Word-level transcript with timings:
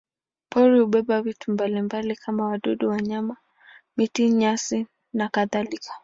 Pori 0.49 0.79
hubeba 0.81 1.21
vitu 1.21 1.51
mbalimbali 1.51 2.15
kama 2.15 2.45
wadudu, 2.45 2.89
wanyama, 2.89 3.37
miti, 3.97 4.29
nyasi 4.29 4.87
nakadhalika. 5.13 5.93